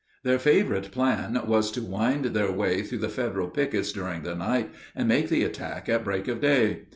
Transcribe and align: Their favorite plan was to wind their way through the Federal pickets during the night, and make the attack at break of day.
Their 0.23 0.39
favorite 0.39 0.89
plan 0.89 1.39
was 1.45 1.69
to 1.73 1.81
wind 1.83 2.25
their 2.25 2.51
way 2.51 2.81
through 2.81 2.97
the 2.97 3.07
Federal 3.07 3.51
pickets 3.51 3.91
during 3.91 4.23
the 4.23 4.33
night, 4.33 4.71
and 4.95 5.07
make 5.07 5.29
the 5.29 5.43
attack 5.43 5.87
at 5.89 6.03
break 6.03 6.27
of 6.27 6.41
day. 6.41 6.85